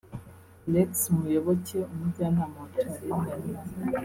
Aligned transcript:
Alex 0.67 0.89
Muyoboke 1.15 1.77
umujyanama 1.93 2.59
wa 2.65 2.69
Charly 2.73 3.09
na 3.25 3.33
Nina 3.41 3.61